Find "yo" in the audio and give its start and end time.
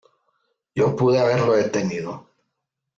0.73-0.95